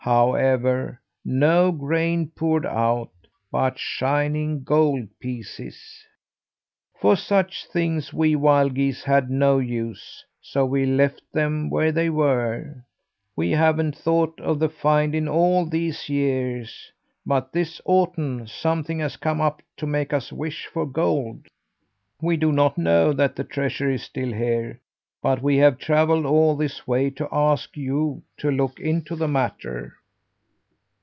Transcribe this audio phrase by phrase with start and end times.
[0.03, 3.11] However, no grain poured out,
[3.51, 6.03] but shining gold pieces.
[6.99, 12.09] For such things we wild geese had no use, so we left them where they
[12.09, 12.83] were.
[13.35, 16.91] We haven't thought of the find in all these years;
[17.23, 21.45] but this autumn something has come up to make us wish for gold.
[22.19, 24.81] "We do not know that the treasure is still here,
[25.23, 29.93] but we have travelled all this way to ask you to look into the matter."